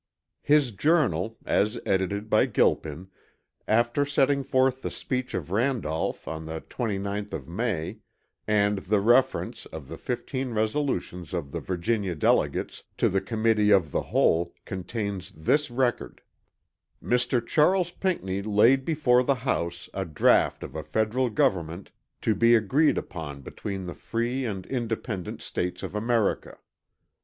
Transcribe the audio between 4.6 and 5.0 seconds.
the